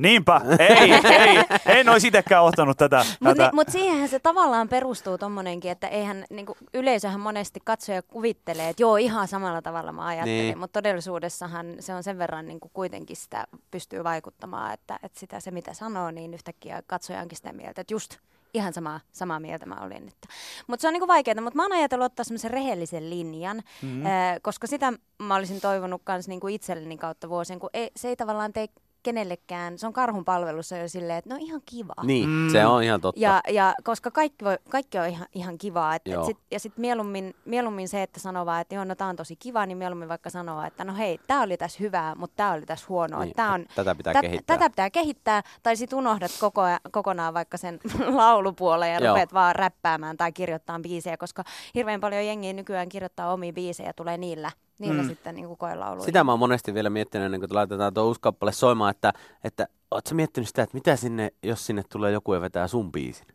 niinpä, 0.01 0.41
ei, 0.59 0.93
ei, 0.93 1.45
en 1.67 1.89
olisi 1.89 2.09
itsekään 2.09 2.43
ottanut 2.45 2.79
tätä. 2.79 3.05
Mutta 3.21 3.47
ni, 3.47 3.51
mut 3.53 3.69
siihenhän 3.69 4.09
se 4.09 4.19
tavallaan 4.19 4.69
perustuu 4.69 5.19
tommonenkin, 5.19 5.71
että 5.71 5.89
eihän 5.89 6.25
niinku, 6.31 6.57
yleisöhän 6.75 7.21
monesti 7.21 7.61
katsoja 7.65 8.03
kuvittelee, 8.03 8.69
että 8.69 8.83
joo 8.83 8.97
ihan 8.97 9.29
samalla 9.29 9.63
tavalla 9.63 9.93
mä 9.93 10.07
ajattelen, 10.07 10.39
Niin. 10.39 10.59
mutta 10.59 10.83
todellisuudessahan 10.83 11.67
se 11.81 11.95
on 11.95 12.03
sen 12.03 12.19
verran 12.19 12.49
niinku, 12.49 12.71
kuitenkin 12.75 13.17
sitä 13.17 13.47
pystyy 13.71 14.05
vaikuttamaan, 14.05 14.73
että, 14.73 14.99
että 15.03 15.21
sitä 15.21 15.41
se 15.41 15.51
mitä 15.51 15.75
sanoo, 15.75 16.11
niin 16.11 16.35
yhtäkkiä 16.35 16.83
katsoja 16.87 17.21
onkin 17.21 17.37
sitä 17.37 17.53
mieltä, 17.53 17.81
että 17.81 17.95
just 17.95 18.17
ihan 18.55 18.73
samaa, 18.73 19.01
samaa 19.13 19.41
mieltä 19.41 19.67
mä 19.67 19.77
olin. 19.83 20.09
Että. 20.09 20.29
Mutta 20.67 20.81
se 20.81 20.89
on 20.89 20.93
niinku 20.93 21.09
vaikeaa, 21.09 21.41
mutta 21.41 21.57
mä 21.57 21.63
oon 21.63 21.73
ajatellut 21.73 22.07
ottaa 22.07 22.25
semmoisen 22.25 22.51
rehellisen 22.51 23.11
linjan, 23.11 23.57
mm-hmm. 23.83 24.03
koska 24.43 24.67
sitä 24.67 24.93
mä 25.19 25.35
olisin 25.35 25.61
toivonut 25.61 26.03
kans 26.05 26.29
niinku 26.29 26.49
itselleni 26.49 26.99
kautta 26.99 27.29
vuosien, 27.29 27.59
kun 27.59 27.71
ei, 27.73 27.91
se 27.97 28.09
ei 28.09 28.17
tavallaan 28.17 28.53
tee 28.53 28.67
kenellekään, 29.03 29.79
se 29.79 29.87
on 29.87 29.93
karhun 29.93 30.25
palvelussa 30.25 30.77
jo 30.77 30.89
silleen, 30.89 31.19
että 31.19 31.31
no 31.31 31.37
ihan 31.41 31.61
kiva. 31.67 31.95
Niin, 32.03 32.29
Mm. 32.29 32.49
se 32.53 32.67
on 32.67 32.83
ihan 32.83 33.01
totta. 33.01 33.21
Ja, 33.21 33.41
ja 33.49 33.75
koska 33.85 34.11
kaikki, 34.11 34.45
voi, 34.45 34.59
kaikki 34.69 34.99
on 34.99 35.07
ihan, 35.07 35.27
ihan 35.35 35.59
kivaa. 35.59 35.95
Et, 35.95 36.03
et 36.09 36.25
sit, 36.25 36.39
ja 36.51 36.61
sitten 36.61 36.81
mieluummin, 36.81 37.35
mieluummin 37.45 37.89
se, 37.89 38.03
että 38.03 38.21
sanoo 38.21 38.47
vaan, 38.47 38.61
että 38.61 38.75
joo, 38.75 38.85
no 38.85 38.95
tää 38.95 39.09
on 39.09 39.17
tosi 39.17 39.37
kiva, 39.37 39.67
niin 39.67 39.79
mieluummin 39.79 40.09
vaikka 40.09 40.31
sanoa, 40.31 40.67
että 40.67 40.85
no 40.85 40.95
hei, 40.95 41.19
tää 41.27 41.41
oli 41.41 41.57
tässä 41.57 41.79
hyvää, 41.81 42.15
mutta 42.15 42.35
tää 42.37 42.53
oli 42.53 42.67
tässä 42.67 42.87
huonoa. 42.89 43.25
Niin, 43.25 43.35
tää 43.37 43.53
on, 43.53 43.67
tätä 43.75 43.95
pitää 43.95 44.13
tä- 44.13 44.21
kehittää. 44.21 44.57
Tätä 44.59 44.71
pitää 44.71 44.91
kehittää, 44.91 45.43
tai 45.63 45.77
sit 45.77 45.93
unohdat 45.93 46.31
koko, 46.41 46.61
ajan- 46.63 46.81
kokonaan 46.91 47.35
vaikka 47.35 47.57
sen 47.57 47.81
laulupuolen 48.21 48.93
ja 48.93 48.99
Joo. 49.01 49.09
rupeat 49.15 49.33
vaan 49.35 49.57
räppäämään 49.57 50.17
tai 50.17 50.33
kirjoittamaan 50.33 50.83
biisejä, 50.83 51.17
koska 51.17 51.45
hirveän 51.75 52.01
paljon 52.01 52.27
jengiä 52.27 52.53
nykyään 52.53 52.89
kirjoittaa 52.89 53.33
omia 53.33 53.53
biisejä 53.53 53.89
ja 53.89 53.93
tulee 53.95 54.19
niillä, 54.19 54.51
niillä 54.81 55.03
Mm. 55.03 55.09
sitten 55.09 55.35
niin 55.35 55.57
koelauluja. 55.57 56.05
Sitä 56.05 56.25
mä 56.25 56.33
oon 56.33 56.39
monesti 56.39 56.75
vielä 56.75 56.91
miettinyt 56.91 57.25
ennen 57.25 57.41
kuin 57.41 57.55
laitetaan 57.55 57.95
tuo 57.95 58.05
uusi 58.05 58.21
kappale 58.21 58.53
soimaan, 58.53 58.91
että, 58.91 59.13
että 59.45 59.67
oot 59.91 60.07
sä 60.07 60.15
miettinyt 60.15 60.49
sitä, 60.49 60.63
että 60.63 60.77
mitä 60.77 60.97
sinne, 60.97 61.33
jos 61.43 61.67
sinne 61.67 61.83
tulee 61.93 62.13
joku 62.13 62.35
ja 62.35 62.41
vetää 62.41 62.69
sun 62.69 62.93
biisin? 62.93 63.27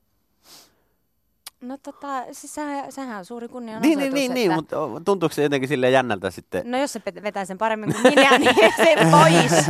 No 1.66 1.78
tota, 1.84 2.24
siis 2.32 2.56
sehän, 2.56 2.92
sehän 2.92 3.18
on 3.18 3.26
suuri 3.26 3.48
kunnia 3.48 3.80
Niin, 3.80 4.00
niin, 4.00 4.14
niin, 4.14 4.34
niin, 4.34 4.54
mutta 4.54 4.76
tuntuuko 5.06 5.36
se 5.36 5.44
jotenkin 5.44 5.70
sille 5.70 5.90
jännältä 5.90 6.32
sitten? 6.32 6.72
No 6.72 6.78
jos 6.78 6.94
se 6.94 7.02
vetää 7.24 7.46
sen 7.46 7.58
paremmin 7.58 7.94
kuin 7.94 8.14
minä, 8.16 8.38
niin 8.40 8.56
se 8.56 8.96
pois. 9.12 9.66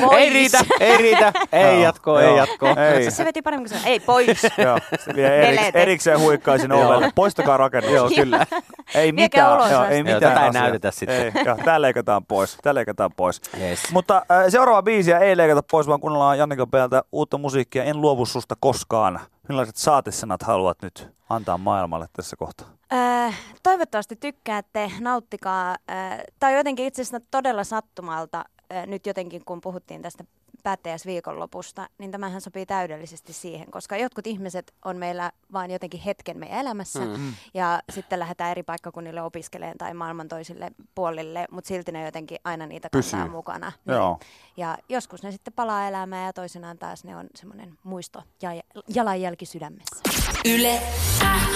pois. 0.00 0.20
Ei 0.20 0.30
riitä, 0.30 0.58
ei 0.80 0.96
riitä, 0.96 1.32
ei 1.52 1.82
joo. 1.82 2.18
ei 2.18 2.36
jatkoa. 2.36 2.70
Ei. 2.70 3.02
Siis 3.02 3.16
se 3.16 3.24
veti 3.24 3.42
paremmin 3.42 3.70
kuin 3.70 3.80
se. 3.80 3.88
Ei, 3.88 4.00
pois. 4.00 4.42
Joo, 4.64 4.78
se 5.04 5.14
vielä 5.14 5.34
eriks, 5.34 5.70
erikseen 5.74 6.20
huikkaisin 6.20 6.72
ovelle. 6.72 7.12
Poistakaa 7.14 7.56
rakennus. 7.56 7.92
Joo, 7.92 8.10
kyllä. 8.14 8.46
Ei 8.94 9.12
mitään, 9.12 9.56
ulos 9.56 9.70
joo, 9.70 9.84
ei 9.84 9.98
Joo, 9.98 10.04
mitään 10.04 10.34
tätä 10.34 10.46
ei 10.46 10.50
näytetä 10.52 10.90
sitten. 10.90 11.22
Ei, 11.36 11.44
joo, 11.44 11.56
tää 11.64 11.82
leikataan 11.82 12.26
pois. 12.26 12.58
Tää 12.62 12.74
leikataan 12.74 13.10
pois. 13.16 13.40
Yes. 13.60 13.80
Mutta 13.92 14.16
äh, 14.16 14.44
seuraava 14.48 14.82
biisiä 14.82 15.18
ei 15.18 15.36
leikata 15.36 15.62
pois, 15.70 15.86
vaan 15.86 16.00
kuunnellaan 16.00 16.38
Jannika 16.38 16.66
Peltä 16.66 17.02
uutta 17.12 17.38
musiikkia. 17.38 17.84
En 17.84 18.00
luovu 18.00 18.26
susta 18.26 18.54
koskaan. 18.60 19.20
Millaiset 19.48 19.76
saatesanat 19.76 20.42
haluat 20.42 20.82
nyt 20.82 21.08
antaa 21.28 21.58
maailmalle 21.58 22.06
tässä 22.12 22.36
kohtaa? 22.36 22.68
Äh, 22.92 23.38
toivottavasti 23.62 24.16
tykkäätte, 24.16 24.90
nauttikaa. 25.00 25.70
Äh, 25.70 26.20
Tämä 26.38 26.50
on 26.50 26.56
jotenkin 26.56 26.86
itse 26.86 27.02
asiassa 27.02 27.20
todella 27.30 27.64
sattumalta, 27.64 28.44
äh, 28.72 28.86
nyt 28.86 29.06
jotenkin 29.06 29.44
kun 29.44 29.60
puhuttiin 29.60 30.02
tästä 30.02 30.24
päättäjäisviikonlopusta, 30.62 31.88
niin 31.98 32.10
tämähän 32.10 32.40
sopii 32.40 32.66
täydellisesti 32.66 33.32
siihen, 33.32 33.70
koska 33.70 33.96
jotkut 33.96 34.26
ihmiset 34.26 34.74
on 34.84 34.96
meillä 34.96 35.32
vain 35.52 35.70
jotenkin 35.70 36.00
hetken 36.00 36.38
meidän 36.38 36.58
elämässä, 36.58 36.98
Mm. 37.04 37.32
ja 37.54 37.82
sitten 37.92 38.18
lähdetään 38.18 38.50
eri 38.50 38.62
paikkakunnille 38.62 39.22
opiskelemaan 39.22 39.78
tai 39.78 39.94
maailman 39.94 40.28
toisille 40.28 40.70
puolille, 40.94 41.46
mutta 41.50 41.68
silti 41.68 41.92
ne 41.92 42.04
jotenkin 42.04 42.38
aina 42.44 42.66
niitä 42.66 42.88
kantaa 42.92 43.20
Pysyy. 43.20 43.30
mukana. 43.30 43.72
Joo. 43.86 44.18
Ja 44.56 44.78
joskus 44.88 45.22
ne 45.22 45.32
sitten 45.32 45.52
palaa 45.52 45.88
elämään 45.88 46.26
ja 46.26 46.32
toisinaan 46.32 46.78
taas 46.78 47.04
ne 47.04 47.16
on 47.16 47.26
semmoinen 47.34 47.78
muisto 47.82 48.22
ja 48.42 48.50
jalanjälki 48.88 49.46
sydämessä. 49.46 49.96
Yle 50.44 50.82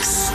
X. 0.00 0.30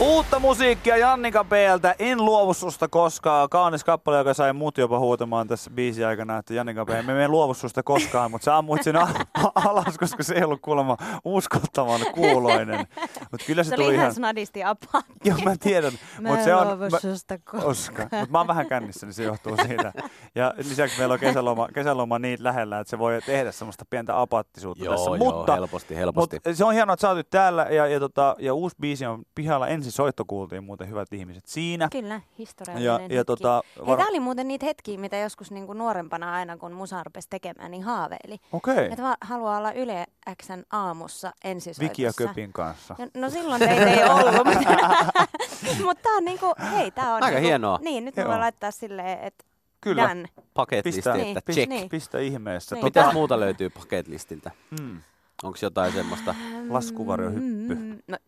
Uutta 0.00 0.38
musiikkia 0.38 0.96
Jannika 0.96 1.44
Peltä. 1.44 1.94
En 1.98 2.24
luovu 2.24 2.54
susta 2.54 2.88
koskaan. 2.88 3.48
Kaunis 3.48 3.84
kappale, 3.84 4.18
joka 4.18 4.34
sai 4.34 4.52
mut 4.52 4.78
jopa 4.78 4.98
huutamaan 4.98 5.48
tässä 5.48 5.70
biisin 5.70 6.06
aikana, 6.06 6.38
että 6.38 6.54
Jannika 6.54 6.84
P. 6.84 6.88
Me 7.06 7.24
en 7.24 7.30
luovu 7.30 7.54
susta 7.54 7.82
koskaan, 7.82 8.30
mutta 8.30 8.44
sä 8.44 8.56
ammuit 8.56 8.82
sen 8.82 8.96
alas, 9.54 9.98
koska 9.98 10.22
se 10.22 10.34
ei 10.34 10.44
ollut 10.44 10.60
kuulemma 10.62 10.96
uskottavan 11.24 12.00
kuuloinen. 12.14 12.86
Mutta 13.30 13.46
kyllä 13.46 13.64
se, 13.64 13.68
Se 13.70 13.76
tuli 13.76 13.86
oli 13.86 13.94
ihan 13.94 14.14
snadisti 14.14 14.64
apaa. 14.64 15.02
Joo, 15.24 15.38
mä 15.44 15.56
tiedän. 15.60 15.92
Mä 16.20 16.38
en 16.38 16.44
se 16.44 16.54
on... 16.54 16.66
luovu 16.68 16.84
mä- 16.90 16.98
susta 17.00 17.34
ko- 17.50 17.62
Koska. 17.62 18.02
Mutta 18.02 18.26
mä 18.30 18.38
oon 18.38 18.46
vähän 18.46 18.66
kännissä, 18.68 19.06
niin 19.06 19.14
se 19.14 19.22
johtuu 19.24 19.56
siitä. 19.66 19.92
Ja 20.34 20.54
lisäksi 20.56 20.98
meillä 20.98 21.12
on 21.12 21.20
kesäloma, 21.20 21.68
kesäloma 21.74 22.18
niin 22.18 22.38
lähellä, 22.44 22.80
että 22.80 22.90
se 22.90 22.98
voi 22.98 23.18
tehdä 23.26 23.52
semmoista 23.52 23.84
pientä 23.90 24.20
apattisuutta 24.20 24.84
Joo, 24.84 24.94
tässä. 24.94 25.10
joo, 25.10 25.16
mutta, 25.16 25.54
helposti, 25.54 25.96
helposti. 25.96 26.36
mutta 26.36 26.54
se 26.54 26.64
on 26.64 26.74
hienoa, 26.74 26.94
että 26.94 27.14
sä 27.14 27.22
täällä 27.30 27.66
ja, 27.70 27.86
ja, 27.86 28.00
tota, 28.00 28.36
ja 28.38 28.54
uusi 28.54 28.76
biisi 28.80 29.06
on 29.06 29.22
pihalla. 29.34 29.68
Ensi 29.68 29.87
soitto 29.92 30.24
kuultiin 30.24 30.64
muuten 30.64 30.88
hyvät 30.88 31.12
ihmiset 31.12 31.46
siinä. 31.46 31.88
Kyllä, 31.92 32.20
historiallinen 32.38 32.86
Ja, 32.86 32.98
hetki. 32.98 33.14
ja 33.14 33.24
tota, 33.24 33.62
Hei, 33.76 33.86
var... 33.86 33.96
tämä 33.98 34.08
oli 34.08 34.20
muuten 34.20 34.48
niitä 34.48 34.66
hetkiä, 34.66 34.98
mitä 34.98 35.16
joskus 35.16 35.50
niinku 35.50 35.72
nuorempana 35.72 36.34
aina, 36.34 36.56
kun 36.56 36.72
musa 36.72 37.04
rupesi 37.04 37.28
tekemään, 37.30 37.70
niin 37.70 37.82
haaveili. 37.82 38.38
Okei, 38.52 38.86
Että 38.92 39.02
va- 39.02 39.16
haluaa 39.20 39.58
olla 39.58 39.72
Yle 39.72 40.06
Xn 40.42 40.62
aamussa 40.72 41.32
ensisoitossa. 41.44 41.82
Viki 41.90 42.02
ja 42.02 42.12
Köpin 42.16 42.52
kanssa. 42.52 42.96
Ja, 42.98 43.06
no 43.14 43.30
silloin 43.30 43.58
teitä 43.60 43.84
ei 43.92 44.04
ollut, 44.10 44.34
mutta, 44.46 44.70
mutta 45.86 46.02
tää 46.02 46.12
on 46.16 46.24
niinku, 46.24 46.54
hei 46.76 46.90
tää 46.90 47.08
on 47.14 47.22
Aika 47.22 47.26
niinku, 47.26 47.46
hienoa. 47.46 47.78
Niin, 47.82 48.04
nyt 48.04 48.16
me 48.16 48.22
voidaan 48.24 48.40
laittaa 48.40 48.70
silleen, 48.70 49.18
että 49.22 49.44
Kyllä. 49.80 50.08
done. 50.08 50.28
Paketlisti, 50.54 50.98
Pistää, 50.98 51.16
Niin, 51.16 51.38
että 51.38 51.52
check. 51.52 51.68
niin. 51.68 51.88
pistä 51.88 52.18
ihmeessä. 52.18 52.74
Niin. 52.74 52.84
Tota, 52.84 53.00
Mitäs 53.00 53.14
muuta 53.14 53.40
löytyy 53.40 53.70
paketlistiltä? 53.70 54.50
mm, 54.80 55.00
Onko 55.42 55.58
jotain 55.62 55.92
semmoista? 55.92 56.34
laskuvarjohyppy. 56.68 57.74
Mm, 57.74 57.98
no 58.08 58.18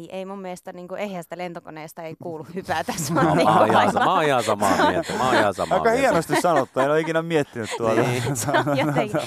ei, 0.00 0.18
ei 0.18 0.24
mun 0.24 0.38
mielestä 0.40 0.72
niinku 0.72 0.94
ehjästä 0.94 1.38
lentokoneesta 1.38 2.02
ei 2.02 2.14
kuulu 2.22 2.46
hypätä. 2.54 2.92
Se 2.96 3.12
Mä 3.12 3.20
on 3.20 3.26
oon 3.26 3.36
niinku 3.36 3.52
ihan, 3.52 3.76
aivan- 3.76 4.04
mä 4.04 4.14
oon 4.14 4.24
ihan 4.24 4.44
samaa 4.44 4.76
mieltä. 4.90 5.12
Mä 5.12 5.24
oon 5.26 5.34
ihan 5.34 5.54
samaa 5.54 5.78
Aika 5.78 5.90
mieltä. 5.90 6.00
hienosti 6.00 6.40
sanottu, 6.40 6.80
en 6.80 6.90
ole 6.90 7.00
ikinä 7.00 7.22
miettinyt 7.22 7.70
tuota. 7.76 8.00
Niin. 8.02 8.36
Se 8.36 8.50
on 8.66 8.78
jotenkin 8.78 9.20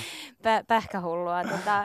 pä- 0.44 0.64
pähkähullua. 0.68 1.44
Tota, 1.44 1.84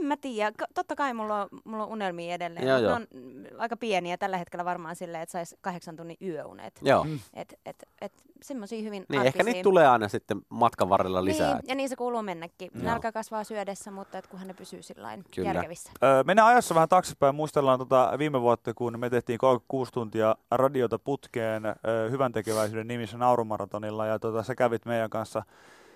en, 0.00 0.06
mä 0.06 0.16
tiedä. 0.16 0.52
Totta 0.74 0.96
kai 0.96 1.14
mulla 1.14 1.42
on, 1.42 1.48
mulla 1.64 1.84
on 1.84 1.90
unelmia 1.90 2.34
edelleen. 2.34 2.68
Joo, 2.68 2.76
mut 2.76 2.82
ne 2.82 2.88
joo. 2.88 2.96
on 2.96 3.06
mm, 3.14 3.44
aika 3.58 3.76
pieniä 3.76 4.16
tällä 4.16 4.36
hetkellä 4.36 4.64
varmaan 4.64 4.96
silleen, 4.96 5.22
että 5.22 5.32
sais 5.32 5.56
kahdeksan 5.60 5.96
tunnin 5.96 6.16
yöunet. 6.22 6.80
Joo. 6.82 7.06
Et, 7.34 7.54
et, 7.66 7.84
et, 8.00 8.12
semmosia 8.42 8.82
hyvin 8.82 9.06
Niin, 9.08 9.20
arkisia. 9.20 9.26
ehkä 9.28 9.42
niitä 9.42 9.62
tulee 9.62 9.88
aina 9.88 10.08
sitten 10.08 10.40
matkan 10.48 10.88
varrella 10.88 11.24
lisää. 11.24 11.54
Niin, 11.54 11.64
ja 11.68 11.74
niin 11.74 11.88
se 11.88 11.96
kuuluu 11.96 12.22
mennäkin. 12.22 12.70
Joo. 12.74 12.84
Nälkä 12.84 13.12
kasvaa 13.12 13.44
syödessä, 13.44 13.90
mutta 13.90 14.18
et 14.18 14.26
kunhan 14.26 14.48
ne 14.48 14.54
pysyy 14.54 14.82
sillain 14.82 15.24
Kyllä. 15.34 15.48
järkevissä. 15.48 15.90
Öö, 16.02 16.24
mennään 16.24 16.48
ajassa 16.48 16.74
vähän 16.74 16.88
taaksepäin. 16.88 17.34
Muistellaan 17.34 17.78
tota 17.78 18.12
viime 18.18 18.40
vuotta, 18.40 18.74
kun 18.74 18.98
me 19.00 19.10
tehtiin 19.10 19.38
36 19.38 19.92
tuntia 19.92 20.36
radiota 20.50 20.98
putkeen 20.98 21.66
öö, 21.66 22.10
hyvän 22.10 22.32
tekeväisyyden 22.32 22.88
nimissä 22.88 23.18
Naurumaratonilla. 23.18 24.06
Ja 24.06 24.18
tota, 24.18 24.42
sä 24.42 24.54
kävit 24.54 24.84
meidän 24.84 25.10
kanssa 25.10 25.42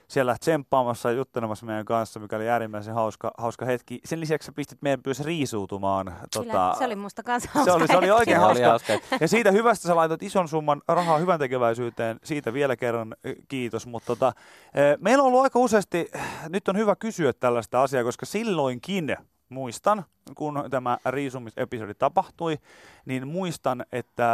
siellä 0.08 0.36
tsemppaamassa 0.40 1.10
ja 1.10 1.16
juttelemassa 1.16 1.66
meidän 1.66 1.84
kanssa, 1.84 2.20
mikä 2.20 2.36
oli 2.36 2.48
äärimmäisen 2.48 2.94
hauska, 2.94 3.30
hauska 3.38 3.64
hetki. 3.64 4.00
Sen 4.04 4.20
lisäksi 4.20 4.46
sä 4.46 4.52
pistit 4.52 4.82
meidän 4.82 5.00
myös 5.06 5.20
riisuutumaan. 5.20 6.14
Kyllä, 6.40 6.74
se 6.78 6.84
oli 6.84 6.96
musta 6.96 7.22
kanssa 7.22 7.50
se 7.64 7.72
oli, 7.72 7.86
se 7.86 7.96
oli 7.96 8.10
oikein 8.10 8.40
Se 8.40 8.46
oli 8.46 8.62
hauska. 8.62 8.92
hauska. 8.92 9.16
Ja 9.20 9.28
siitä 9.28 9.50
hyvästä 9.50 9.88
sä 9.88 9.96
laitot 9.96 10.22
ison 10.22 10.48
summan 10.48 10.82
rahaa 10.88 11.18
hyvän 11.18 11.38
tekeväisyyteen. 11.38 12.20
Siitä 12.24 12.52
vielä 12.52 12.76
kerran 12.76 13.14
ö, 13.26 13.34
kiitos. 13.48 13.86
Mutta 13.86 14.06
tota, 14.06 14.32
ö, 14.78 14.98
meillä 15.00 15.22
on 15.22 15.26
ollut 15.28 15.42
aika 15.42 15.58
useasti, 15.58 16.10
nyt 16.48 16.68
on 16.68 16.76
hyvä 16.76 16.96
kysyä 16.96 17.32
tällaista 17.32 17.82
asiaa, 17.82 18.04
koska 18.04 18.26
silloinkin 18.26 19.16
muistan, 19.48 20.04
kun 20.34 20.64
tämä 20.70 20.98
riisumisepisodi 21.06 21.94
tapahtui, 21.94 22.58
niin 23.06 23.28
muistan, 23.28 23.84
että 23.92 24.24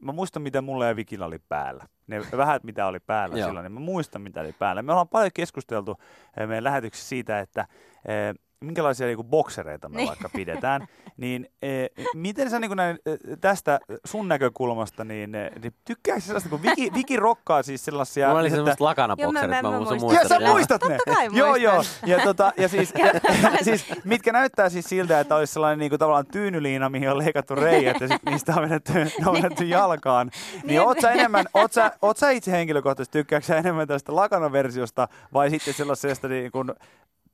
mä 0.00 0.12
muistan, 0.12 0.42
mitä 0.42 0.62
mulla 0.62 0.86
ja 0.86 0.96
Vikillä 0.96 1.26
oli 1.26 1.38
päällä. 1.48 1.84
Ne 2.06 2.20
vähät, 2.36 2.64
mitä 2.64 2.86
oli 2.86 3.00
päällä 3.00 3.36
silloin, 3.36 3.64
niin 3.64 3.72
mä 3.72 3.80
muistan, 3.80 4.22
mitä 4.22 4.40
oli 4.40 4.52
päällä. 4.52 4.82
Me 4.82 4.92
ollaan 4.92 5.08
paljon 5.08 5.30
keskusteltu 5.34 5.96
eh, 6.36 6.46
meidän 6.48 6.64
lähetyksessä 6.64 7.08
siitä, 7.08 7.40
että 7.40 7.66
eh, 8.04 8.34
minkälaisia 8.64 9.06
niinku 9.06 9.24
boksereita 9.24 9.88
me 9.88 9.96
Niin. 9.96 10.08
vaikka 10.08 10.28
pidetään, 10.28 10.86
niin 11.16 11.48
eh, 11.62 11.90
miten 12.14 12.50
sä 12.50 12.58
niinku 12.58 12.74
näin, 12.74 12.98
eh, 13.06 13.18
tästä 13.40 13.80
sun 14.04 14.28
näkökulmasta, 14.28 15.04
niin, 15.04 15.34
eh, 15.34 15.50
niin 15.62 15.72
tykkääkö 15.84 16.20
sä 16.20 16.26
sellaista, 16.26 16.48
kun 16.50 16.62
Viki, 16.62 16.90
Viki 16.94 17.16
rokkaa 17.16 17.62
siis 17.62 17.84
sellaisia... 17.84 18.26
Mulla 18.28 18.40
oli 18.40 18.46
että- 18.48 18.56
semmoiset 18.56 18.80
lakanabokserit, 18.80 19.50
mä- 19.50 19.62
mä, 19.62 19.62
mä 19.62 19.70
mä, 19.70 19.76
muistan. 19.78 19.98
Joo, 19.98 20.08
muistan. 20.10 20.28
sä 20.42 20.48
muistat 20.48 20.82
ne. 20.88 20.96
Totta 20.96 21.14
kai 21.14 21.28
joo, 21.32 21.56
joo. 21.56 21.82
Ja, 22.06 22.18
tota, 22.24 22.52
ja 22.56 22.68
siis, 22.68 22.92
siis, 23.64 23.86
mitkä 24.04 24.32
näyttää 24.32 24.68
siis 24.68 24.84
siltä, 24.88 25.20
että 25.20 25.36
olisi 25.36 25.52
sellainen 25.52 25.78
niin 25.78 25.90
kuin, 25.90 25.98
tavallaan 25.98 26.26
tyynyliina, 26.26 26.88
mihin 26.88 27.10
on 27.10 27.18
leikattu 27.18 27.54
reijät 27.54 28.00
ja 28.00 28.08
sit 28.08 28.22
niistä 28.30 28.52
on 28.56 28.62
vedetty, 28.62 28.92
ne 28.92 29.10
on 29.26 29.32
vedetty 29.34 29.64
jalkaan. 29.64 30.30
Niin, 30.52 30.66
Niin. 30.66 30.80
oot 30.80 31.00
sä 31.00 31.10
enemmän, 31.12 31.46
oot 31.54 31.72
sä, 31.72 31.92
oot 32.02 32.16
sä 32.16 32.30
itse 32.30 32.52
henkilökohtaisesti, 32.52 33.18
tykkääksä 33.18 33.46
sä 33.46 33.56
enemmän 33.58 33.88
tästä 33.88 34.16
lakanaversiosta 34.16 35.08
vai 35.32 35.50
sitten 35.50 35.74
sellaisesta 35.74 36.28
niin 36.28 36.52
kuin 36.52 36.72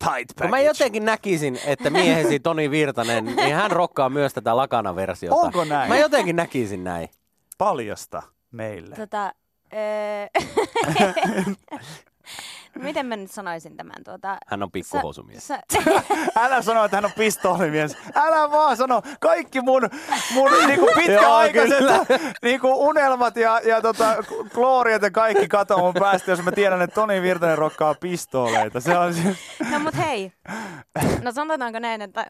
tight 0.05 0.29
package? 0.29 0.43
Kun 0.43 0.51
mä 0.51 0.61
jotenkin 0.61 1.05
näkisin, 1.05 1.59
että 1.67 1.91
miehesi 1.91 2.41
Toni 2.41 2.71
Virtanen, 2.71 3.25
niin 3.25 3.55
hän 3.55 3.71
rokkaa 3.71 4.09
myös 4.11 4.35
tätä 4.35 4.57
lakanaversiota. 4.57 5.37
Onko 5.37 5.65
näin? 5.65 5.89
Mä 5.89 5.99
jotenkin 5.99 6.37
näkisin 6.37 6.85
näin. 6.85 7.09
Paljasta 7.59 8.23
meille. 8.51 8.97
Tota, 8.97 9.33
öö, 9.73 10.27
miten 12.91 13.07
mä 13.07 13.17
nyt 13.17 13.31
sanoisin 13.31 13.77
tämän? 13.77 14.05
Tuota, 14.05 14.37
Hän 14.47 14.63
on 14.63 14.71
pikkuhousumies. 14.71 15.49
Sä, 15.49 15.63
Älä 16.43 16.63
sano, 16.63 16.85
että 16.85 16.97
hän 16.97 17.05
on 17.05 17.11
pistoolimies. 17.19 17.97
Älä 18.15 18.51
vaan 18.51 18.77
sano. 18.77 19.03
Kaikki 19.21 19.61
mun, 19.61 19.91
mun 20.35 20.51
niinku 20.67 20.89
pitkäaikaiset 20.97 21.85
niinku 22.43 22.89
unelmat 22.89 23.37
ja, 23.37 23.61
ja 23.65 23.83
tota, 23.83 24.17
klooriat 24.55 25.03
ja 25.03 25.11
kaikki 25.11 25.49
katoaa 25.49 25.83
mun 25.83 25.95
päästä, 25.95 26.31
jos 26.31 26.43
mä 26.43 26.53
tiedän, 26.53 26.83
että 26.83 26.95
Toni 26.95 27.23
Virtanen 27.23 27.59
rokkaa 27.59 27.95
pistooleita. 27.95 28.81
Se 28.81 28.99
on 28.99 29.15
siis... 29.15 29.39
no 29.73 29.79
mut 29.79 29.97
hei, 29.97 30.33
no 31.23 31.33
sanotaanko 31.33 31.79
näin, 31.79 32.03
että 32.03 32.27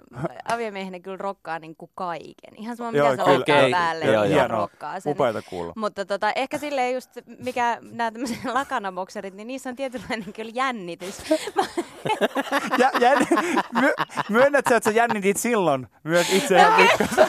aviomiehenä 0.49 1.00
kyllä 1.00 1.17
rokkaa 1.17 1.59
niin 1.59 1.76
kuin 1.76 1.90
kaiken. 1.95 2.57
Ihan 2.57 2.76
sama 2.76 2.93
mitä 2.93 3.17
se 3.17 3.23
Okei, 3.23 3.71
päälle, 3.71 4.05
joo, 4.05 4.25
niin 4.25 4.37
joo. 4.37 4.49
rokkaa 4.49 5.00
sen. 5.00 5.12
Upeata 5.12 5.43
kuulla. 5.43 5.73
Mutta 5.76 6.05
tota, 6.05 6.33
ehkä 6.37 6.59
silleen 6.59 6.95
just, 6.95 7.11
mikä 7.38 7.79
nämä 7.81 8.11
tämmöiset 8.11 8.45
lakanabokserit, 8.45 9.35
niin 9.35 9.47
niissä 9.47 9.71
on 9.71 9.76
tietynlainen 9.76 10.33
kyllä 10.33 10.50
jännitys. 10.54 11.19
Ja, 12.78 12.90
jänn... 13.00 13.26
My, 13.80 13.92
myönnät 14.28 14.64
sä, 14.69 14.76
että 14.76 14.90
sä 14.90 14.97
jännitit 14.97 15.37
silloin 15.37 15.87
myös 16.04 16.33
itseään 16.33 16.73
pikkasen? 16.88 17.28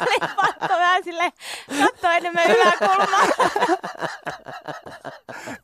Oli 0.00 0.18
pakko 0.36 0.68
vähän 0.68 1.04
sille 1.04 1.32
katsoa 1.80 2.14
enemmän 2.14 2.50
yläkulmaa. 2.50 3.26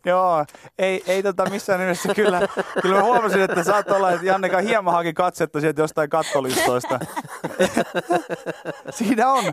Joo, 0.06 0.44
ei, 0.78 1.02
ei 1.06 1.22
tota 1.22 1.50
missään 1.50 1.80
nimessä 1.80 2.14
kyllä. 2.14 2.40
Kyllä 2.82 2.96
mä 2.96 3.02
huomasin, 3.02 3.42
että 3.42 3.64
saat 3.64 3.90
olla, 3.90 4.10
että 4.10 4.26
Janneka 4.26 4.58
hieman 4.58 4.94
haki 4.94 5.12
katsetta 5.12 5.60
sieltä 5.60 5.82
jostain 5.82 6.10
kattolistoista. 6.10 6.98
siinä 8.90 9.32
on. 9.32 9.44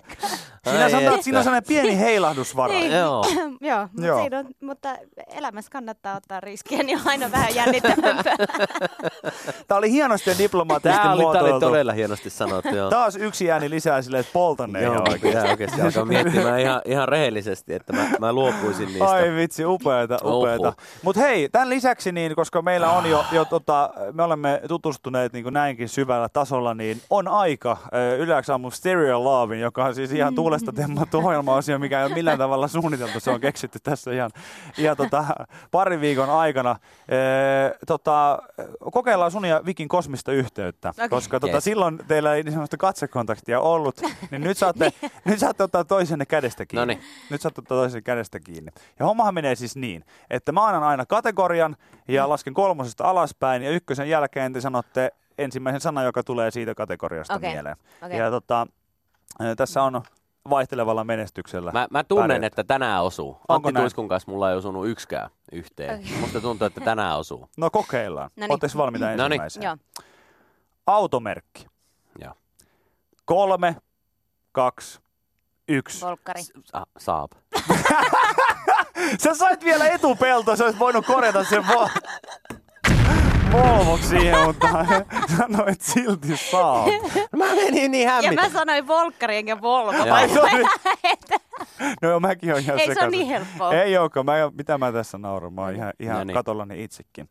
Siinä, 0.63 0.83
Ai 0.83 0.91
sanotaan, 0.91 1.13
että. 1.13 1.23
siinä 1.23 1.37
on 1.39 1.43
sellainen 1.43 1.67
pieni 1.67 1.99
heilahdusvara. 1.99 2.73
Niin. 2.73 2.91
Joo. 2.91 3.25
Joo, 3.61 3.87
mutta, 3.91 4.07
Joo. 4.07 4.21
Siinä 4.21 4.39
on, 4.39 4.45
mutta 4.61 4.95
elämässä 5.37 5.71
kannattaa 5.71 6.15
ottaa 6.15 6.39
riskiä, 6.39 6.83
niin 6.83 6.97
on 6.97 7.03
aina 7.07 7.31
vähän 7.31 7.55
jännittävämpää. 7.55 8.35
Tämä 9.67 9.77
oli 9.77 9.91
hienosti 9.91 10.29
ja 10.29 10.37
diplomaattisesti 10.37 11.03
Tää 11.03 11.13
oli, 11.13 11.33
tää 11.33 11.43
oli 11.43 11.59
todella 11.59 11.93
hienosti 11.93 12.29
sanottu, 12.29 12.75
joo. 12.75 12.89
Taas 12.89 13.15
yksi 13.15 13.51
ääni 13.51 13.69
lisää 13.69 14.01
silleen, 14.01 14.21
että 14.21 14.33
poltan 14.33 14.71
ne 14.71 14.81
Joo, 14.81 14.93
ihan 14.93 15.11
oikein. 15.11 15.33
pitää 15.33 15.51
oikeasti 15.51 15.81
alkaa 15.81 16.05
miettimään 16.05 16.59
ihan, 16.59 16.81
ihan 16.85 17.07
rehellisesti, 17.07 17.73
että 17.73 17.93
mä, 17.93 18.09
mä 18.19 18.33
luopuisin 18.33 18.85
niistä. 18.87 19.05
Ai 19.05 19.35
vitsi, 19.35 19.65
upeata, 19.65 20.15
upeata. 20.15 20.27
Oho. 20.47 20.73
Mutta 21.03 21.21
hei, 21.21 21.49
tämän 21.49 21.69
lisäksi, 21.69 22.11
niin, 22.11 22.35
koska 22.35 22.61
meillä 22.61 22.89
on 22.91 23.09
jo, 23.09 23.25
jo 23.31 23.45
tota, 23.45 23.89
me 24.13 24.23
olemme 24.23 24.61
tutustuneet 24.67 25.33
niin 25.33 25.43
kuin 25.43 25.53
näinkin 25.53 25.89
syvällä 25.89 26.29
tasolla, 26.29 26.73
niin 26.73 27.01
on 27.09 27.27
aika 27.27 27.77
yleensä 28.19 28.53
aamu 28.53 28.71
Stereo 28.71 29.23
Lovein, 29.23 29.61
joka 29.61 29.85
on 29.85 29.95
siis 29.95 30.11
ihan 30.11 30.35
tuulesta 30.35 30.71
temmattu 30.73 31.17
ohjelma-osio, 31.17 31.79
mikä 31.79 31.99
ei 31.99 32.05
ole 32.05 32.13
millään 32.13 32.37
tavalla 32.37 32.67
suunniteltu. 32.67 33.19
Se 33.19 33.31
on 33.31 33.39
keksitty 33.41 33.79
tässä 33.83 34.11
ihan, 34.11 34.31
ihan 34.77 34.97
tota, 34.97 35.25
parin 35.71 36.01
viikon 36.01 36.29
aikana. 36.29 36.75
E, 37.09 37.15
tota, 37.87 38.39
kokeillaan 38.91 39.31
sun 39.31 39.45
ja 39.45 39.61
Vikin 39.65 39.87
kosmista 39.87 40.31
yhteyttä, 40.31 40.89
Okei. 40.89 41.09
koska 41.09 41.39
tota, 41.39 41.53
Yes. 41.53 41.63
silloin 41.63 41.99
teillä 42.07 42.35
ei 42.35 42.43
niin 42.43 42.51
sellaista 42.51 42.77
katsekontaktia 42.77 43.59
ollut, 43.59 44.01
niin 44.31 44.41
nyt 44.41 44.57
saatte, 44.57 44.93
nyt 45.25 45.39
saatte 45.39 45.63
ottaa 45.63 45.83
toisenne 45.83 46.25
kädestä 46.25 46.65
kiinni. 46.65 46.81
Noniin. 46.81 46.99
Nyt 47.29 47.41
saatte 47.41 47.61
ottaa 47.61 47.77
toisen 47.77 48.03
kädestä 48.03 48.39
kiinni. 48.39 48.71
Ja 48.99 49.05
hommahan 49.05 49.33
menee 49.33 49.55
siis 49.55 49.75
niin, 49.75 50.05
että 50.35 50.51
mä 50.51 50.65
annan 50.67 50.83
aina 50.83 51.05
kategorian 51.05 51.75
ja 52.07 52.29
lasken 52.29 52.53
kolmosesta 52.53 53.03
alaspäin 53.03 53.63
ja 53.63 53.69
ykkösen 53.71 54.09
jälkeen 54.09 54.53
te 54.53 54.61
sanotte 54.61 55.11
ensimmäisen 55.37 55.81
sanan, 55.81 56.05
joka 56.05 56.23
tulee 56.23 56.51
siitä 56.51 56.75
kategoriasta 56.75 57.33
Okei, 57.33 57.53
mieleen. 57.53 57.75
okei. 58.05 58.19
Ja 58.19 58.31
tota, 58.31 58.67
tässä 59.57 59.83
on 59.83 60.01
vaihtelevalla 60.49 61.03
menestyksellä. 61.03 61.71
Mä, 61.71 61.87
mä 61.91 62.03
tunnen, 62.03 62.27
pärjätty. 62.27 62.45
että 62.45 62.63
tänään 62.63 63.03
osuu. 63.03 63.37
Onko 63.47 63.67
Antti? 63.67 63.81
Tuiskun 63.81 64.07
kanssa 64.07 64.31
mulla 64.31 64.51
ei 64.51 64.57
osunut 64.57 64.87
yksikään 64.87 65.29
yhteen. 65.51 65.99
Okei. 65.99 66.17
Musta 66.19 66.41
tuntuu, 66.41 66.67
että 66.67 66.81
tänään 66.81 67.17
osuu. 67.17 67.49
No 67.57 67.69
kokeillaan. 67.69 68.29
Oletteko 68.49 68.73
valmiita 68.77 69.05
Noniin. 69.05 69.21
ensimmäiseen? 69.21 69.63
Joo. 69.63 69.77
Automerkki. 70.87 71.67
Joo. 72.21 72.33
Kolme, 73.25 73.75
kaksi, 74.51 74.99
yksi. 75.67 76.05
Volkkari. 76.05 76.43
Sa- 76.43 76.87
saap. 76.97 77.31
Sä 79.19 79.33
sait 79.35 79.63
vielä 79.65 79.87
etupelto, 79.87 80.55
sä 80.55 80.63
olisit 80.63 80.79
voinut 80.79 81.05
korjata 81.05 81.43
sen 81.43 81.63
vo- 81.63 81.89
Volvoksi 83.51 84.07
siihen, 84.07 84.39
mutta 84.45 84.67
sanoit 85.37 85.81
silti 85.81 86.37
saa. 86.37 86.85
Mä 87.37 87.45
menin 87.45 87.91
niin 87.91 88.05
Ja 88.07 88.11
hämmin. 88.11 88.35
mä 88.35 88.49
sanoin 88.49 88.87
Volkkari 88.87 89.37
enkä 89.37 89.61
Volvo. 89.61 90.13
Ai, 90.13 90.29
sorry. 90.29 90.63
No 92.01 92.09
joo, 92.09 92.19
mäkin 92.19 92.51
oon 92.53 92.61
ihan 92.61 92.79
Ei 92.79 92.85
se 92.85 92.89
ole 92.91 92.93
sekaisin. 92.95 93.19
niin 93.19 93.27
helppoa. 93.27 93.73
Ei 93.73 93.97
olekaan, 93.97 94.25
mä, 94.25 94.33
mitä 94.57 94.77
mä 94.77 94.91
tässä 94.91 95.17
nauran, 95.17 95.53
mä 95.53 95.61
oon 95.61 95.75
ihan, 95.75 95.93
ihan 95.99 96.17
No 96.17 96.23
niin. 96.23 96.33
katollani 96.35 96.83
itsekin. 96.83 97.29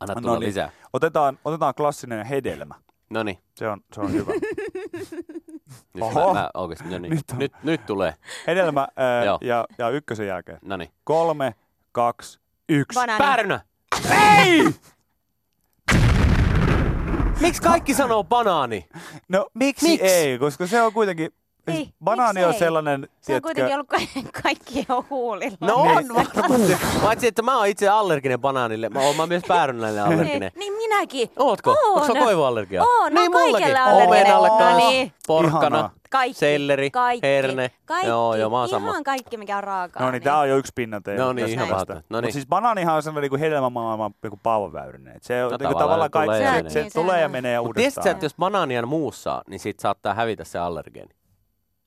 Anna 0.00 0.14
No 0.14 0.20
tulla 0.20 0.38
niin. 0.38 0.48
lisää. 0.48 0.70
Otetaan, 0.92 1.38
otetaan 1.44 1.74
klassinen 1.74 2.26
hedelmä. 2.26 2.74
No 3.10 3.22
niin. 3.22 3.38
Se 3.56 3.68
on, 3.68 3.80
se 3.94 4.00
on 4.00 4.12
hyvä. 4.12 4.32
Nyt, 5.94 6.02
Oho. 6.04 6.34
mä, 6.34 6.40
mä, 6.40 6.50
oikeasti, 6.54 6.88
no 6.88 6.98
niin. 6.98 7.10
Nyt 7.10 7.18
Nyt, 7.18 7.30
on. 7.32 7.38
nyt, 7.38 7.52
nyt 7.62 7.86
tulee. 7.86 8.14
Hedelmä 8.46 8.88
ää, 8.96 9.24
ja, 9.40 9.64
ja 9.78 9.90
ykkösen 9.90 10.26
jälkeen. 10.26 10.58
No 10.62 10.76
niin. 10.76 10.90
Kolme, 11.04 11.54
kaksi, 11.92 12.38
yksi. 12.68 13.00
Banaani. 13.00 13.18
Pärnä! 13.24 13.60
Ei! 14.38 14.68
Miksi 17.40 17.62
kaikki 17.62 17.94
sanoo 17.94 18.24
banaani? 18.24 18.86
No 19.28 19.46
miksi, 19.54 19.88
Miksi? 19.88 20.06
ei? 20.06 20.38
Koska 20.38 20.66
se 20.66 20.82
on 20.82 20.92
kuitenkin... 20.92 21.30
Ei, 21.66 21.88
banaani 22.04 22.32
miksi 22.40 22.44
on 22.46 22.52
ei? 22.52 22.58
sellainen, 22.58 23.08
Se 23.20 23.34
on 23.34 23.42
kuitenkin 23.42 23.74
ollut 23.74 23.88
ka- 23.88 23.96
kaikkien 24.42 24.86
huulilla. 25.10 25.56
No 25.60 25.74
on 25.74 25.88
varmasti. 25.94 26.76
Paitsi, 27.02 27.26
että 27.26 27.42
mä 27.42 27.56
oon 27.56 27.66
itse 27.66 27.88
allerginen 27.88 28.40
banaanille. 28.40 28.88
Mä 28.88 29.00
oon 29.00 29.16
mä 29.16 29.26
myös 29.26 29.42
päärynälle 29.48 30.00
allerginen. 30.00 30.52
Niin, 30.54 30.72
niin 30.77 30.77
minäkin. 30.88 31.30
Ootko? 31.38 31.70
Oon. 31.70 31.94
Onko 31.94 32.06
sulla 32.06 32.20
koivuallergia? 32.20 32.82
Oon, 32.82 33.12
no 33.14 33.20
niin 33.20 33.30
mullakin. 33.32 33.52
kaikelle 33.52 33.78
allerginen. 33.78 34.08
Omenalle 34.08 34.48
No 34.48 34.58
kanssa. 34.58 34.88
niin. 34.88 35.12
Porkkana. 35.26 35.90
Kaikki. 36.10 36.38
Selleri, 36.38 36.90
kaikki, 36.90 37.26
herne. 37.26 37.70
Kaikki. 37.84 38.06
Joo, 38.08 38.34
joo, 38.34 38.50
mä 38.50 38.56
oon 38.60 38.68
Ihan 38.68 38.80
sama. 38.82 39.02
kaikki, 39.02 39.36
mikä 39.36 39.56
on 39.56 39.64
raakaa. 39.64 40.02
No 40.02 40.10
niin, 40.10 40.22
tää 40.22 40.38
on 40.38 40.48
jo 40.48 40.56
yksi 40.56 40.72
pinna 40.74 41.00
teillä. 41.00 41.24
No 41.24 41.32
niin, 41.32 41.48
ihan 41.48 41.68
mahdoton. 41.68 42.02
No 42.10 42.20
niin. 42.20 42.32
siis 42.32 42.46
banaanihan 42.46 42.94
on 42.96 43.02
sellainen 43.02 43.30
niin 43.30 43.40
hedelmämaailman 43.40 44.14
joku 44.24 44.38
pauvaväyrynen. 44.42 45.16
Et 45.16 45.22
se 45.22 45.44
on 45.44 45.50
No 45.50 45.56
niin 45.56 45.58
tavallaan 45.58 45.84
tavallaan 45.84 46.10
kaikki, 46.10 46.26
tulee 46.34 46.42
ja 46.42 46.50
se, 46.50 46.56
menee. 46.56 46.70
se 46.70 46.80
Niin, 46.82 46.92
tulee 46.94 47.20
ja 47.20 47.28
menee 47.28 47.60
Mutta 47.60 47.74
tiesitkö 47.74 47.94
sä, 47.94 48.00
uudestaan. 48.00 48.12
että 48.16 48.24
jos 48.26 48.34
banaania 48.38 48.80
on 48.80 48.88
muussa, 48.88 49.42
niin 49.48 49.60
sit 49.60 49.80
saattaa 49.80 50.14
hävitä 50.14 50.44
se 50.44 50.58
allergeeni? 50.58 51.10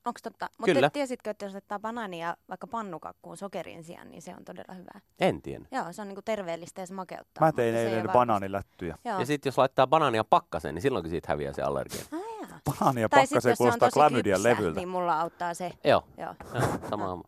Onko 0.04 0.20
totta? 0.22 0.48
Mutta 0.58 0.74
Kyllä. 0.74 0.90
tiesitkö, 0.90 1.30
että 1.30 1.44
jos 1.44 1.54
ottaa 1.54 1.78
banaania 1.78 2.36
vaikka 2.48 2.66
pannukakkuun 2.66 3.36
sokerin 3.36 3.84
sijaan, 3.84 4.10
niin 4.10 4.22
se 4.22 4.34
on 4.38 4.44
todella 4.44 4.74
hyvää. 4.74 5.00
En 5.20 5.42
tiedä. 5.42 5.64
Joo, 5.70 5.84
se 5.92 6.02
on 6.02 6.08
niinku 6.08 6.22
terveellistä 6.22 6.80
ja 6.82 6.86
se 6.86 6.94
makeuttaa. 6.94 7.46
Mä 7.46 7.52
tein 7.52 7.74
eilen 7.74 8.10
banaanilättyjä. 8.12 8.98
Joo. 9.04 9.18
Ja 9.20 9.26
sitten 9.26 9.50
jos 9.50 9.58
laittaa 9.58 9.86
banaania 9.86 10.24
pakkaseen, 10.24 10.74
niin 10.74 10.82
silloinkin 10.82 11.10
siitä 11.10 11.32
häviää 11.32 11.52
se 11.52 11.62
allergeeni. 11.62 12.06
Ah, 12.12 12.48
jaa. 12.50 12.60
Banaania 12.78 13.08
pakkaseen 13.08 13.56
kuulostaa 13.56 13.90
klamydian 13.90 14.42
levyltä. 14.42 14.80
niin 14.80 14.88
mulla 14.88 15.20
auttaa 15.20 15.54
se. 15.54 15.72
Joo, 15.84 16.04
Joo. 16.18 16.34
joo 16.54 16.62
sama. 16.90 17.20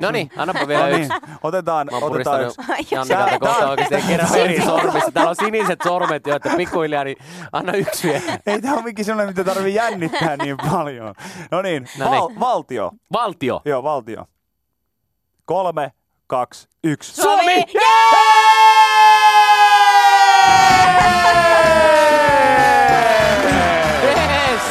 No 0.00 0.10
niin, 0.10 0.30
annapa 0.36 0.68
vielä 0.68 0.80
no 0.82 0.96
niin, 0.96 1.00
yksi. 1.02 1.12
Otetaan, 1.42 1.88
otetaan 1.94 2.42
yksi. 2.42 2.94
Janne 2.94 3.14
täältä 3.14 3.38
kohta 3.38 3.68
oikeasti 3.70 4.08
kerran 4.08 4.30
veri 4.32 4.62
sormissa. 4.62 5.10
Täällä 5.12 5.30
on 5.30 5.36
siniset 5.36 5.78
sormet 5.84 6.26
jo, 6.26 6.36
että 6.36 6.50
pikkuhiljaa, 6.56 7.04
niin 7.04 7.16
anna 7.52 7.72
yksi 7.72 8.08
vielä. 8.08 8.38
Ei 8.46 8.62
tämä 8.62 8.74
ole 8.74 8.82
mikään 8.82 9.04
sellainen, 9.04 9.34
mitä 9.36 9.54
tarvii 9.54 9.74
jännittää 9.74 10.36
niin 10.36 10.56
paljon. 10.70 11.14
No 11.50 11.62
niin, 11.62 11.88
no 11.98 12.10
niin, 12.10 12.22
Val- 12.22 12.40
valtio. 12.40 12.90
Valtio. 13.12 13.62
Joo, 13.64 13.82
valtio. 13.82 14.24
Kolme, 15.44 15.92
kaksi, 16.26 16.68
yksi. 16.84 17.12
Suomi! 17.22 17.42
Suomi! 17.42 17.64
Yes! 24.04 24.62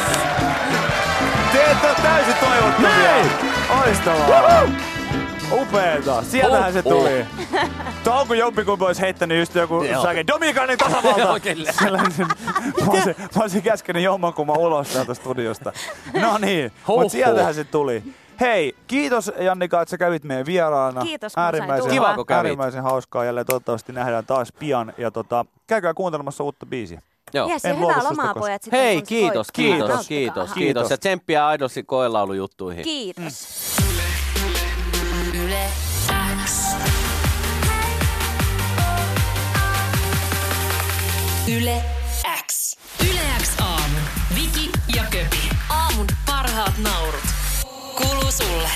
Te 1.52 1.70
ette 1.70 1.86
ole 1.86 1.96
täysin 2.02 2.34
toivottomia. 2.34 2.88
Näin! 2.88 3.30
Loistavaa! 3.68 4.26
Woohoo! 4.28 4.85
Upeeta! 5.98 6.22
Sieltähän 6.22 6.72
se 6.72 6.82
Oh, 6.84 6.92
oh. 6.92 6.98
tuli. 7.02 7.26
Tuo 8.04 8.14
on 8.14 8.26
kun 8.26 8.38
jompikumpi 8.38 8.84
olisi 8.84 9.00
heittänyt 9.00 9.38
just 9.38 9.54
joku 9.54 9.84
säke, 10.02 10.24
Dominikanin 10.26 10.78
tasavalta! 10.78 11.40
Sellainen, 11.82 12.12
mä 12.86 12.92
olisin, 12.92 13.14
mä 13.18 13.42
olisin 13.42 13.62
käskenyt 13.62 14.02
jommankumman 14.02 14.58
ulos 14.58 14.88
täältä 14.88 15.14
studiosta. 15.14 15.72
No 16.20 16.38
niin, 16.38 16.72
mutta 16.86 17.08
sieltähän 17.08 17.54
se 17.54 17.64
tuli. 17.64 18.02
Hei, 18.40 18.76
kiitos 18.86 19.32
Jannika, 19.40 19.80
että 19.82 19.90
sä 19.90 19.98
kävit 19.98 20.24
meidän 20.24 20.46
vieraana. 20.46 21.02
Kiitos, 21.02 21.32
kun 21.32 21.34
sain 21.34 21.44
äärimmäisen, 21.44 21.90
tulla. 21.90 21.92
Kiva, 22.06 22.14
kun 22.14 22.26
kävit. 22.26 22.36
äärimmäisen 22.36 22.82
hauskaa 22.82 23.24
jälleen. 23.24 23.46
Toivottavasti 23.46 23.92
nähdään 23.92 24.26
taas 24.26 24.52
pian. 24.58 24.92
Ja 24.98 25.10
tota, 25.10 25.44
käykää 25.66 25.94
kuuntelemassa 25.94 26.44
uutta 26.44 26.66
biisiä. 26.66 27.02
Joo. 27.34 27.48
Ja 27.48 27.56
En 27.64 27.76
luovu 27.80 27.88
hyvää 27.90 27.96
lomaa 28.04 28.10
koskaan. 28.14 28.34
pojat 28.34 28.62
sitten. 28.62 28.80
Hei, 28.80 28.98
se 28.98 29.04
kiitos, 29.06 29.46
kiitos, 29.52 29.78
kiitos, 29.88 30.06
Kiitos. 30.08 30.52
kiitos. 30.52 30.90
Ja 30.90 30.98
tsemppiä 30.98 31.46
aidosti 31.46 31.82
koelaulujuttuihin. 31.82 32.84
Kiitos. 32.84 33.24
Yle 33.24 33.75
Yle 41.48 41.82
X. 42.44 42.76
Yle 43.00 43.20
X 43.40 43.50
aamu. 43.60 43.98
Viki 44.34 44.70
ja 44.96 45.02
Köpi. 45.10 45.50
Aamun 45.68 46.06
parhaat 46.26 46.78
naurut. 46.78 47.24
Kuuluu 47.96 48.32
sulle. 48.32 48.70